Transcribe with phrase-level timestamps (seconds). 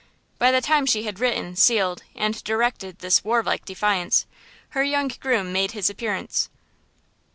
[0.39, 4.25] By the time she had written, sealed and directed this war like defiance,
[4.69, 6.49] her young groom made his appearance.